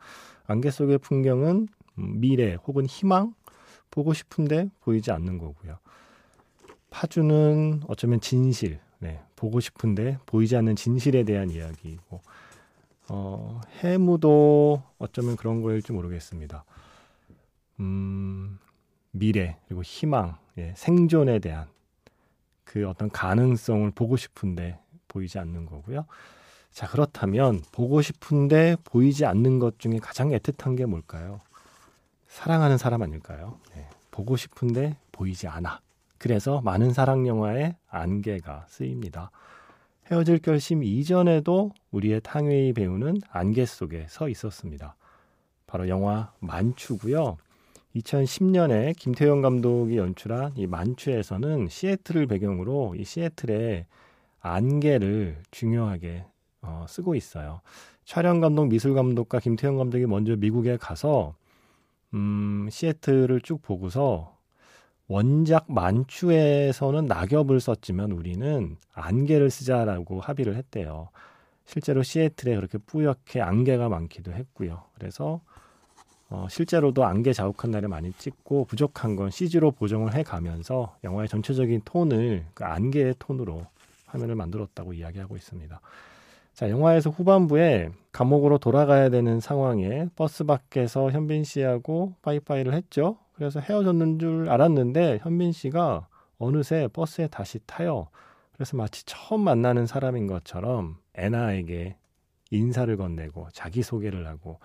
안개 0.49 0.71
속의 0.73 0.99
풍경은 0.99 1.69
미래 1.95 2.55
혹은 2.67 2.87
희망 2.87 3.35
보고 3.93 4.13
싶은데 4.13 4.69
보이지 4.81 5.13
않는 5.13 5.39
거고요. 5.39 5.79
파주는 6.91 7.83
어쩌면 7.87 8.21
진실, 8.21 8.81
네, 9.07 9.23
보고 9.37 9.61
싶은데 9.61 10.19
보이지 10.27 10.57
않는 10.57 10.75
진실에 10.75 11.23
대한 11.23 11.49
이야기이고 11.49 12.21
어, 13.09 13.61
해무도 13.85 14.83
어쩌면 14.99 15.37
그런 15.37 15.63
거일지 15.63 15.93
모르겠습니다. 15.93 16.65
음, 17.79 18.59
미래 19.13 19.59
그리고 19.69 19.85
희망, 19.85 20.39
예, 20.59 20.75
생존에 20.77 21.39
대한 21.39 21.69
그 22.65 22.89
어떤 22.89 23.09
가능성을 23.09 23.89
보고 23.93 24.17
싶은데 24.17 24.81
보이지 25.07 25.39
않는 25.39 25.67
거고요. 25.67 26.05
자 26.73 26.89
그렇다면 26.89 27.63
보고 27.71 28.03
싶은데 28.03 28.77
보이지 28.83 29.25
않는 29.25 29.61
것 29.61 29.79
중에 29.79 30.01
가장 30.01 30.31
애틋한 30.31 30.77
게 30.77 30.85
뭘까요? 30.85 31.41
사랑하는 32.27 32.77
사람 32.77 33.03
아닐까요? 33.03 33.61
네, 33.73 33.89
보고 34.11 34.37
싶은데 34.37 34.97
보이지 35.13 35.47
않아. 35.47 35.81
그래서 36.19 36.61
많은 36.63 36.93
사랑 36.93 37.27
영화에 37.27 37.77
안개가 37.89 38.67
쓰입니다. 38.69 39.31
헤어질 40.11 40.39
결심 40.39 40.85
이전에도 40.85 41.73
우리의 41.91 42.21
탕웨이 42.23 42.73
배우는 42.73 43.19
안개 43.29 43.67
속에 43.67 44.07
서 44.09 44.29
있었습니다. 44.29 44.97
바로 45.67 45.89
영화 45.89 46.33
만추고요. 46.41 47.37
2010년에 47.97 48.97
김태형 48.97 49.41
감독이 49.41 49.97
연출한 49.97 50.53
이 50.57 50.67
만추에서는 50.67 51.69
시애틀을 51.69 52.27
배경으로 52.27 52.95
이 52.97 53.05
시애틀의 53.05 53.87
안개를 54.41 55.43
중요하게 55.51 56.25
어, 56.63 56.85
쓰고 56.89 57.15
있어요. 57.15 57.61
촬영 58.05 58.41
감독, 58.41 58.69
미술 58.69 58.95
감독과 58.95 59.41
김태형 59.41 59.77
감독이 59.77 60.07
먼저 60.07 60.37
미국에 60.37 60.77
가서 60.77 61.35
음, 62.15 62.69
시애틀을 62.71 63.41
쭉 63.41 63.61
보고서 63.63 64.36
원작 65.09 65.67
만추에서는 65.69 67.07
낙엽을 67.07 67.61
썼지만 67.61 68.13
우리는 68.13 68.77
안개를 68.93 69.51
쓰자라고 69.51 70.21
합의를 70.21 70.57
했대요. 70.57 71.11
실제로 71.65 72.03
시애틀에 72.03 72.57
그렇게 72.57 72.79
뿌옇게 72.79 73.41
안개가 73.41 73.89
많기도 73.89 74.33
했고요. 74.33 74.83
그래서 74.95 75.41
어, 76.29 76.47
실제로도 76.51 77.05
안개 77.05 77.33
자욱한 77.33 77.71
날에 77.71 77.87
많이 77.87 78.13
찍고 78.13 78.65
부족한 78.65 79.15
건 79.15 79.31
CG로 79.31 79.71
보정을 79.71 80.15
해 80.15 80.25
가면서 80.25 80.97
영화의 81.05 81.29
전체적인 81.29 81.83
톤을 81.85 82.47
그 82.55 82.65
안개의 82.65 83.15
톤으로 83.19 83.65
화면을 84.07 84.35
만들었다고 84.35 84.93
이야기하고 84.93 85.37
있습니다. 85.37 85.81
자, 86.53 86.71
영화에서 86.71 87.11
후반부에 87.11 87.91
감옥으로 88.13 88.59
돌아가야 88.59 89.11
되는 89.11 89.41
상황에 89.41 90.09
버스 90.17 90.45
밖에서 90.45 91.11
현빈 91.11 91.45
씨하고 91.45 92.15
빠이빠이를 92.23 92.75
했죠. 92.75 93.19
그래서 93.37 93.61
헤어졌는 93.61 94.19
줄 94.19 94.49
알았는데 94.49 95.21
현빈 95.23 95.53
씨가 95.53 96.09
어느새 96.39 96.89
버스에 96.93 97.29
다시 97.29 97.61
타요. 97.67 98.09
그래서 98.55 98.77
마치 98.77 99.05
처음 99.05 99.43
만나는 99.43 99.87
사람인 99.87 100.27
것처럼 100.27 100.97
애나에게 101.15 101.97
인사를 102.51 102.95
건네고 102.97 103.49
자기소개를 103.53 104.27
하고 104.27 104.59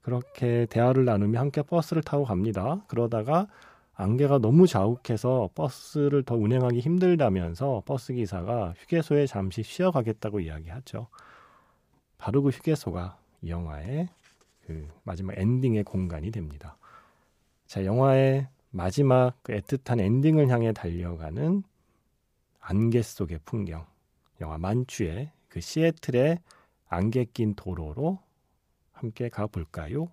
그렇게 0.00 0.66
대화를 0.70 1.04
나누며 1.04 1.40
함께 1.40 1.62
버스를 1.62 2.02
타고 2.02 2.24
갑니다. 2.24 2.84
그러다가 2.86 3.48
안개가 3.94 4.38
너무 4.38 4.66
자욱해서 4.66 5.50
버스를 5.54 6.22
더 6.22 6.36
운행하기 6.36 6.80
힘들다면서 6.80 7.82
버스 7.84 8.12
기사가 8.14 8.74
휴게소에 8.78 9.26
잠시 9.26 9.62
쉬어가겠다고 9.62 10.40
이야기하죠. 10.40 11.08
바로 12.18 12.42
그 12.42 12.50
휴게소가 12.50 13.18
이 13.42 13.50
영화의 13.50 14.08
그 14.66 14.88
마지막 15.02 15.36
엔딩의 15.36 15.84
공간이 15.84 16.30
됩니다. 16.30 16.76
자, 17.72 17.86
영화의 17.86 18.48
마지막 18.68 19.34
그 19.42 19.54
애틋한 19.54 19.98
엔딩을 19.98 20.50
향해 20.50 20.74
달려가는 20.74 21.62
안개 22.60 23.00
속의 23.00 23.38
풍경. 23.46 23.86
영화 24.42 24.58
만추의 24.58 25.30
그 25.48 25.62
시애틀의 25.62 26.38
안개 26.90 27.24
낀 27.32 27.54
도로로 27.54 28.18
함께 28.92 29.30
가볼까요? 29.30 30.12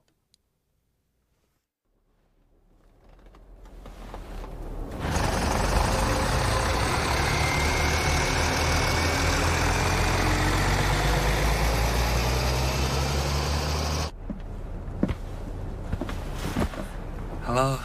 Hello. 17.59 17.77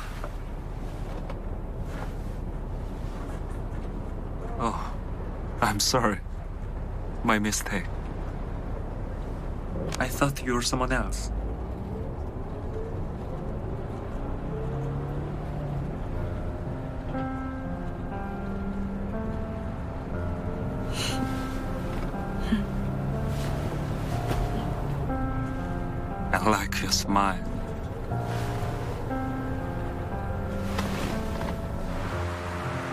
Oh, 4.61 4.95
I'm 5.61 5.81
sorry. 5.81 6.21
My 7.25 7.41
mistake. 7.41 7.83
I 9.99 10.07
thought 10.07 10.45
you 10.45 10.55
were 10.55 10.63
someone 10.63 10.93
else. 10.93 11.33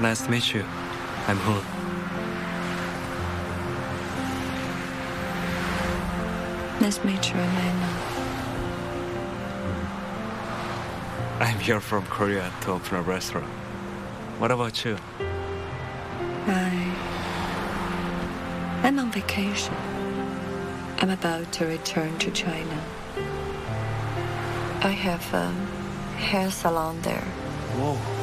Nice 0.01 0.23
to 0.23 0.31
meet 0.31 0.51
you. 0.51 0.65
I'm 1.27 1.37
Hood. 1.37 1.63
Nice 6.81 6.97
to 6.97 7.05
meet 7.05 7.29
you, 7.29 7.35
Elena. 7.35 7.89
I'm 11.39 11.59
here 11.59 11.79
from 11.79 12.03
Korea 12.07 12.51
to 12.61 12.71
open 12.71 12.97
a 12.97 13.03
restaurant. 13.03 13.45
What 14.39 14.49
about 14.49 14.83
you? 14.83 14.97
I. 16.47 16.95
I'm 18.81 18.97
on 18.97 19.11
vacation. 19.11 19.75
I'm 20.97 21.11
about 21.11 21.51
to 21.53 21.67
return 21.67 22.17
to 22.17 22.31
China. 22.31 22.83
I 24.81 24.89
have 24.89 25.31
a 25.35 25.51
hair 26.17 26.49
salon 26.49 26.99
there. 27.03 27.27
Whoa. 27.77 28.20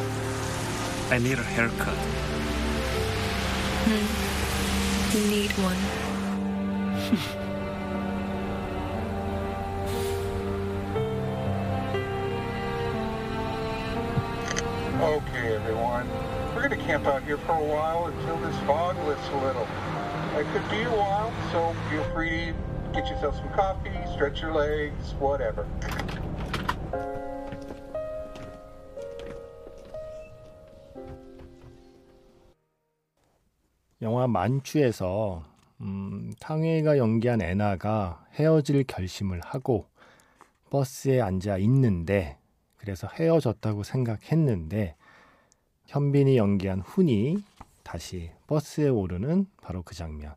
I 1.11 1.19
need 1.19 1.39
a 1.39 1.43
haircut. 1.43 1.97
You 5.15 5.31
need 5.31 5.51
one. 5.53 5.79
Okay, 15.01 15.55
everyone. 15.55 16.09
We're 16.55 16.67
going 16.67 16.79
to 16.79 16.85
camp 16.85 17.07
out 17.07 17.23
here 17.23 17.39
for 17.39 17.53
a 17.53 17.65
while 17.65 18.07
until 18.07 18.37
this 18.39 18.57
fog 18.67 18.97
lifts 19.07 19.29
a 19.29 19.37
little. 19.37 19.67
It 20.37 20.45
could 20.53 20.69
be 20.69 20.83
a 20.83 20.91
while, 20.91 21.33
so 21.53 21.75
feel 21.89 22.03
free 22.13 22.53
to 22.53 22.55
get 22.93 23.09
yourself 23.09 23.37
some 23.37 23.49
coffee, 23.51 23.93
stretch 24.13 24.43
your 24.43 24.53
legs, 24.53 25.15
whatever. 25.21 25.67
영화 34.09 34.27
만추에서 34.27 35.45
음, 35.83 36.33
탕웨이가 36.41 36.97
연기한 36.97 37.43
애나가 37.43 38.25
헤어질 38.33 38.85
결심을 38.85 39.39
하고 39.45 39.85
버스에 40.71 41.21
앉아 41.21 41.59
있는데 41.59 42.39
그래서 42.79 43.07
헤어졌다고 43.07 43.83
생각했는데 43.83 44.97
현빈이 45.89 46.39
연기한 46.39 46.81
훈이 46.81 47.45
다시 47.83 48.31
버스에 48.47 48.89
오르는 48.89 49.47
바로 49.61 49.83
그 49.83 49.95
장면 49.95 50.35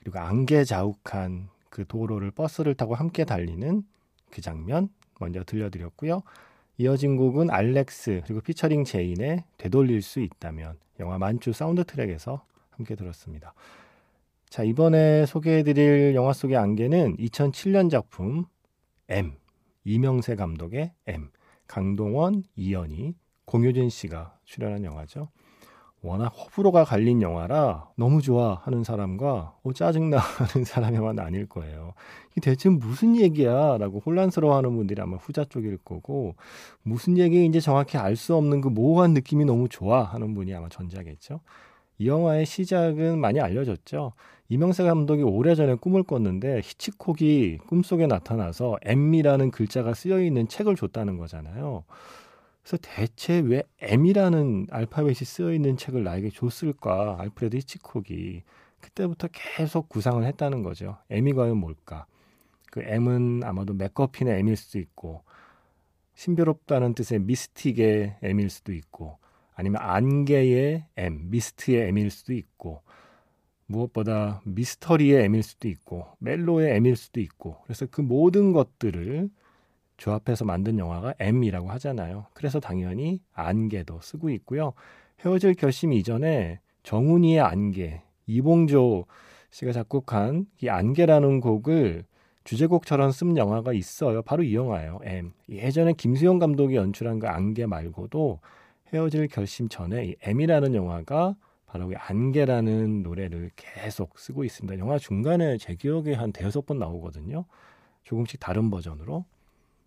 그리고 0.00 0.18
안개 0.18 0.64
자욱한 0.64 1.50
그 1.68 1.86
도로를 1.86 2.30
버스를 2.30 2.74
타고 2.74 2.94
함께 2.94 3.26
달리는 3.26 3.82
그 4.30 4.40
장면 4.40 4.88
먼저 5.20 5.44
들려드렸고요. 5.44 6.22
이어진 6.78 7.18
곡은 7.18 7.50
알렉스 7.50 8.22
그리고 8.24 8.40
피처링 8.40 8.84
제인의 8.84 9.44
되돌릴 9.58 10.00
수 10.00 10.20
있다면 10.20 10.78
영화 10.98 11.18
만추 11.18 11.52
사운드 11.52 11.84
트랙에서 11.84 12.42
함께 12.72 12.94
들었습니다. 12.96 13.54
자, 14.48 14.62
이번에 14.64 15.24
소개해드릴 15.26 16.14
영화 16.14 16.32
속의 16.32 16.56
안개는 16.56 17.16
2007년 17.16 17.90
작품 17.90 18.44
M, 19.08 19.32
이명세 19.84 20.36
감독의 20.36 20.92
M, 21.06 21.30
강동원, 21.66 22.42
이연희, 22.56 23.14
공효진 23.46 23.88
씨가 23.88 24.36
출연한 24.44 24.84
영화죠. 24.84 25.28
워낙 26.04 26.26
호불호가 26.28 26.84
갈린 26.84 27.22
영화라 27.22 27.88
너무 27.96 28.20
좋아 28.20 28.56
하는 28.64 28.82
사람과 28.82 29.56
어, 29.62 29.72
짜증나 29.72 30.18
하는 30.18 30.64
사람에만 30.64 31.14
나뉠 31.14 31.46
거예요. 31.46 31.94
이게 32.32 32.40
대체 32.40 32.68
무슨 32.68 33.16
얘기야? 33.16 33.78
라고 33.78 34.00
혼란스러워 34.04 34.56
하는 34.56 34.74
분들이 34.74 35.00
아마 35.00 35.16
후자 35.16 35.44
쪽일 35.44 35.78
거고, 35.78 36.34
무슨 36.82 37.18
얘기인지 37.18 37.60
정확히 37.60 37.98
알 37.98 38.16
수 38.16 38.34
없는 38.34 38.60
그 38.60 38.68
모호한 38.68 39.12
느낌이 39.14 39.44
너무 39.44 39.68
좋아 39.68 40.02
하는 40.02 40.34
분이 40.34 40.52
아마 40.54 40.68
전자겠죠. 40.68 41.40
이 42.02 42.08
영화의 42.08 42.46
시작은 42.46 43.20
많이 43.20 43.38
알려졌죠. 43.40 44.12
이명세 44.48 44.82
감독이 44.82 45.22
오래전에 45.22 45.76
꿈을 45.76 46.02
꿨는데 46.02 46.60
히치콕이 46.64 47.58
꿈속에 47.68 48.08
나타나서 48.08 48.78
M이라는 48.82 49.52
글자가 49.52 49.94
쓰여 49.94 50.20
있는 50.20 50.48
책을 50.48 50.74
줬다는 50.74 51.16
거잖아요. 51.16 51.84
그래서 52.60 52.76
대체 52.82 53.38
왜 53.38 53.62
M이라는 53.80 54.66
알파벳이 54.70 55.14
쓰여 55.14 55.52
있는 55.52 55.76
책을 55.76 56.02
나에게 56.02 56.30
줬을까? 56.30 57.18
알프레드 57.20 57.56
히치콕이 57.58 58.42
그때부터 58.80 59.28
계속 59.30 59.88
구상을 59.88 60.24
했다는 60.24 60.64
거죠. 60.64 60.96
M이 61.08 61.32
과연 61.34 61.56
뭘까? 61.56 62.06
그 62.72 62.80
M은 62.82 63.42
아마도 63.44 63.74
맥커핀의 63.74 64.40
M일 64.40 64.56
수도 64.56 64.80
있고 64.80 65.22
신비롭다는 66.16 66.94
뜻의 66.94 67.20
미스틱의 67.20 68.16
M일 68.22 68.50
수도 68.50 68.72
있고 68.72 69.21
아니면 69.54 69.80
안개의 69.82 70.86
M, 70.96 71.30
미스트의 71.30 71.88
M일 71.88 72.10
수도 72.10 72.32
있고 72.32 72.82
무엇보다 73.66 74.42
미스터리의 74.44 75.24
M일 75.24 75.42
수도 75.42 75.68
있고 75.68 76.06
멜로의 76.18 76.76
M일 76.76 76.96
수도 76.96 77.20
있고 77.20 77.58
그래서 77.64 77.86
그 77.90 78.00
모든 78.00 78.52
것들을 78.52 79.30
조합해서 79.96 80.44
만든 80.44 80.78
영화가 80.78 81.14
M이라고 81.18 81.70
하잖아요. 81.70 82.26
그래서 82.34 82.60
당연히 82.60 83.20
안개도 83.34 84.00
쓰고 84.00 84.30
있고요. 84.30 84.72
헤어질 85.24 85.54
결심 85.54 85.92
이전에 85.92 86.60
정훈이의 86.82 87.40
안개, 87.40 88.02
이봉조 88.26 89.06
씨가 89.50 89.72
작곡한 89.72 90.46
이 90.60 90.68
안개라는 90.68 91.40
곡을 91.40 92.04
주제곡처럼 92.44 93.12
쓴 93.12 93.36
영화가 93.36 93.72
있어요. 93.72 94.22
바로 94.22 94.42
이 94.42 94.54
영화예요. 94.54 94.98
M. 95.04 95.32
예전에 95.48 95.92
김수영 95.92 96.40
감독이 96.40 96.74
연출한 96.74 97.20
그 97.20 97.28
안개 97.28 97.66
말고도 97.66 98.40
헤어질 98.92 99.28
결심 99.28 99.68
전에 99.68 100.04
이 100.04 100.14
M이라는 100.22 100.74
영화가 100.74 101.34
바로 101.66 101.90
이 101.90 101.94
안개라는 101.96 103.02
노래를 103.02 103.50
계속 103.56 104.18
쓰고 104.18 104.44
있습니다. 104.44 104.78
영화 104.78 104.98
중간에 104.98 105.56
제 105.56 105.74
기억에 105.74 106.12
한 106.12 106.30
대여섯 106.30 106.66
번 106.66 106.78
나오거든요. 106.78 107.46
조금씩 108.04 108.40
다른 108.40 108.70
버전으로. 108.70 109.24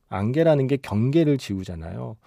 안개라는 0.09 0.65
게 0.67 0.77
경계를 0.77 1.37
지우잖아요. 1.37 2.17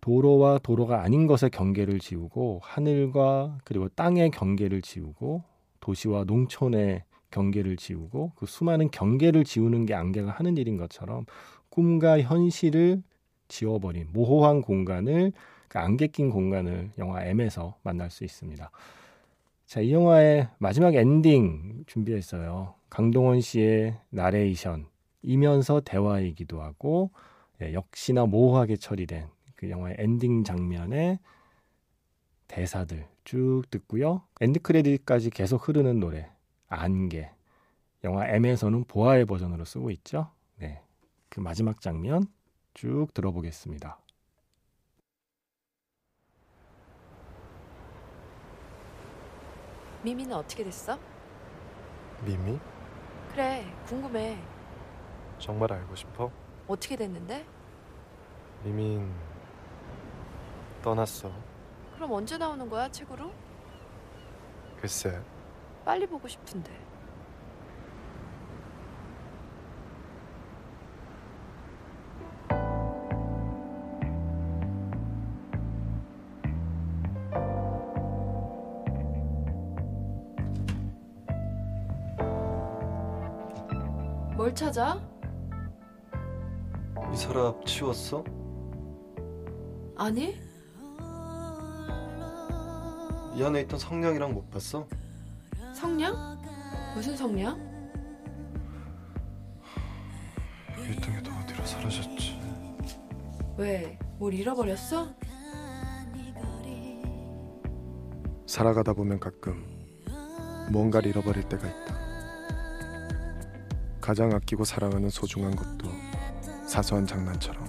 도로와 0.00 0.58
도로가 0.58 1.02
아닌 1.02 1.26
것의 1.26 1.50
경계를 1.50 1.98
지우고 1.98 2.60
하늘과 2.62 3.58
그리고 3.64 3.88
땅의 3.88 4.30
경계를 4.30 4.82
지우고 4.82 5.42
도시와 5.80 6.24
농촌의 6.24 7.02
경계를 7.30 7.76
지우고 7.76 8.32
그 8.36 8.46
수많은 8.46 8.90
경계를 8.90 9.44
지우는 9.44 9.86
게 9.86 9.94
안개가 9.94 10.30
하는 10.30 10.56
일인 10.56 10.76
것처럼 10.76 11.24
꿈과 11.70 12.20
현실을 12.20 13.02
지워버린 13.48 14.08
모호한 14.12 14.62
공간을 14.62 15.32
그 15.72 15.78
안개 15.78 16.08
낀 16.08 16.28
공간을 16.28 16.90
영화 16.98 17.24
M에서 17.24 17.78
만날 17.82 18.10
수 18.10 18.24
있습니다. 18.24 18.70
자, 19.64 19.80
이 19.80 19.90
영화의 19.90 20.48
마지막 20.58 20.94
엔딩 20.94 21.84
준비했어요. 21.86 22.74
강동원 22.90 23.40
씨의 23.40 23.98
나레이션 24.10 24.84
이면서 25.22 25.80
대화이기도 25.80 26.60
하고 26.60 27.10
예, 27.62 27.72
역시나 27.72 28.26
모호하게 28.26 28.76
처리된 28.76 29.28
그 29.56 29.70
영화의 29.70 29.96
엔딩 29.98 30.44
장면의 30.44 31.18
대사들 32.48 33.08
쭉 33.24 33.62
듣고요. 33.70 34.24
end 34.42 34.60
credit까지 34.60 35.30
계속 35.30 35.66
흐르는 35.66 36.00
노래 36.00 36.28
안개. 36.68 37.30
영화 38.04 38.28
M에서는 38.28 38.84
보아의 38.84 39.24
버전으로 39.24 39.64
쓰고 39.64 39.90
있죠. 39.92 40.28
네. 40.56 40.82
그 41.30 41.40
마지막 41.40 41.80
장면 41.80 42.26
쭉 42.74 43.06
들어보겠습니다. 43.14 44.01
미미는 50.02 50.36
어떻게 50.36 50.64
됐어? 50.64 50.98
미미? 52.24 52.58
그래, 53.32 53.64
궁금해. 53.86 54.38
정말 55.38 55.72
알고 55.72 55.94
싶어? 55.94 56.30
어떻게 56.66 56.96
됐는데? 56.96 57.46
미민 58.64 59.12
떠났어. 60.82 61.30
그럼 61.94 62.12
언제 62.12 62.36
나오는 62.36 62.68
거야, 62.68 62.90
책으로? 62.90 63.30
글쎄, 64.80 65.20
빨리 65.84 66.06
보고 66.06 66.26
싶은데. 66.26 66.72
찾아? 84.62 84.96
이 87.12 87.16
서랍 87.16 87.66
치웠어? 87.66 88.22
아니? 89.96 90.40
이 93.34 93.42
안에 93.42 93.62
있던 93.62 93.76
성냥이랑 93.76 94.32
못 94.32 94.48
봤어? 94.52 94.86
성냥? 95.74 96.40
무슨 96.94 97.16
성냥? 97.16 97.58
일등에도 100.78 101.32
어디로 101.32 101.66
사라졌지? 101.66 102.40
왜? 103.56 103.98
뭘 104.16 104.32
잃어버렸어? 104.32 105.12
살아가다 108.46 108.92
보면 108.92 109.18
가끔 109.18 109.66
뭔가를 110.70 111.10
잃어버릴 111.10 111.48
때가 111.48 111.66
있다. 111.66 112.11
가장 114.02 114.32
아끼고 114.32 114.64
사랑하는 114.64 115.10
소중한 115.10 115.54
것도 115.54 115.88
사소한 116.66 117.06
장난처럼. 117.06 117.64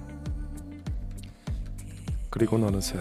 그리고 2.31 2.55
어느새 2.55 2.97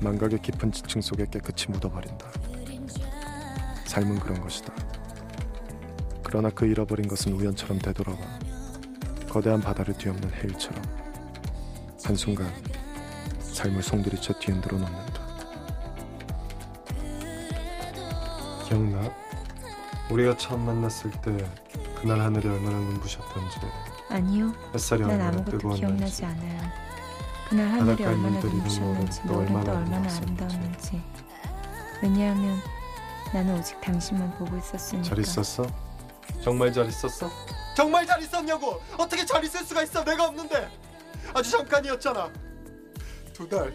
망각의 0.00 0.42
깊은 0.42 0.70
지층 0.70 1.00
속에 1.00 1.24
깨끗이 1.30 1.70
묻어버린다. 1.70 2.30
삶은 3.86 4.20
그런 4.20 4.38
것이다. 4.42 4.70
그러나 6.22 6.50
그 6.50 6.66
잃어버린 6.66 7.08
것은 7.08 7.32
우연처럼 7.32 7.78
되돌아와 7.78 8.18
거대한 9.30 9.62
바다를 9.62 9.96
뒤엎는 9.96 10.30
해일처럼 10.34 10.82
한순간 12.04 12.52
삶을 13.40 13.82
송두리째 13.82 14.34
뒤흔들어 14.40 14.76
놓는다. 14.76 15.26
기억나? 18.68 19.10
우리가 20.10 20.36
처음 20.36 20.66
만났을 20.66 21.10
때 21.22 21.65
그날 22.06 22.20
하늘이 22.20 22.46
얼마나 22.46 22.78
눈부셨던지 22.78 23.58
아니요. 24.10 24.54
햇살이 24.72 25.00
난 25.00 25.10
얼마나 25.10 25.28
아무것도 25.30 25.58
뜨거웠는지 25.58 25.80
기억나지 25.80 26.24
않아요. 26.24 26.70
그날 27.48 27.66
하늘이 27.66 27.86
바닷가에 27.96 28.06
얼마나 28.06 28.40
눈부셨는지 28.40 29.20
노을도 29.24 29.38
얼마나 29.40 29.72
얼마나 29.72 30.14
아름다웠는지. 30.14 30.22
아름다웠는지. 30.22 31.02
왜냐하면 32.00 32.58
나는 33.34 33.58
오직 33.58 33.80
당신만 33.80 34.38
보고 34.38 34.56
있었으니까. 34.56 35.02
잘 35.08 35.18
있었어? 35.18 35.66
정말 36.44 36.72
잘 36.72 36.86
있었어? 36.86 37.28
정말 37.74 38.06
잘 38.06 38.22
있었냐고! 38.22 38.80
어떻게 38.96 39.26
잘 39.26 39.44
있을 39.44 39.64
수가 39.64 39.82
있어? 39.82 40.04
내가 40.04 40.26
없는데! 40.28 40.68
아주 41.34 41.50
잠깐이었잖아. 41.50 42.30
두 43.32 43.48
달. 43.48 43.74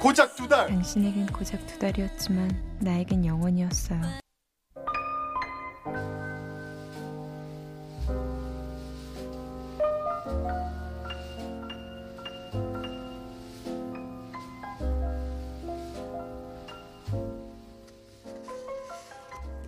고작 0.00 0.34
두 0.36 0.48
달. 0.48 0.68
당신에겐 0.68 1.26
고작 1.26 1.66
두 1.66 1.78
달이었지만 1.78 2.78
나에겐 2.80 3.26
영원이었어요. 3.26 4.25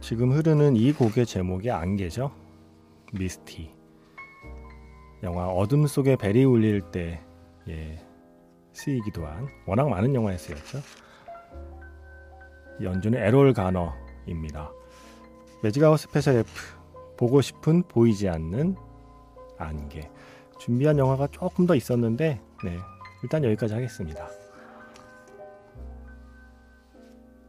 지금 0.08 0.32
흐르는 0.32 0.74
이 0.74 0.90
곡의 0.94 1.26
제목이 1.26 1.70
안개죠. 1.70 2.30
Misty. 3.12 3.70
영화 5.22 5.48
어둠 5.48 5.86
속에 5.86 6.16
벨이 6.16 6.44
울릴 6.44 6.80
때 6.80 7.20
예, 7.68 8.02
쓰이기도 8.72 9.26
한 9.26 9.46
워낙 9.66 9.90
많은 9.90 10.14
영화에 10.14 10.38
쓰였죠. 10.38 10.78
연주는 12.80 13.22
에롤 13.22 13.52
가너입니다. 13.52 14.72
매직 15.62 15.85
아워 15.85 16.00
스페셜 16.00 16.36
F 16.36 16.78
보고 17.18 17.42
싶은 17.42 17.82
보이지 17.82 18.30
않는 18.30 18.76
안개. 19.58 20.10
준비한 20.58 20.96
영화가 20.96 21.26
조금 21.26 21.66
더 21.66 21.74
있었는데 21.74 22.40
네, 22.64 22.78
일단 23.22 23.44
여기까지 23.44 23.74
하겠습니다. 23.74 24.26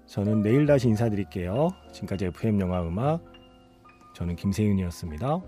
저는 0.10 0.42
내일 0.42 0.66
다시 0.66 0.88
인사드릴게요. 0.88 1.70
지금까지 1.92 2.26
FM 2.26 2.60
영화 2.62 2.82
음악 2.82 3.24
저는 4.16 4.36
김세윤이었습니다. 4.38 5.40